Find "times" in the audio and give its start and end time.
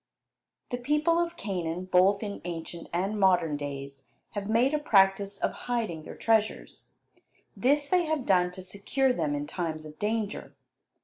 9.45-9.85